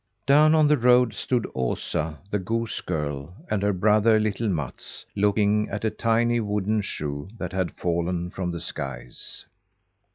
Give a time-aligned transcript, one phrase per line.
[0.25, 5.69] Down on the road stood Osa, the goose girl, and her brother, little Mats, looking
[5.69, 9.45] at a tiny wooden shoe that had fallen from the skies.